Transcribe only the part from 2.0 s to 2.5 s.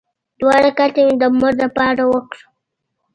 وکړل.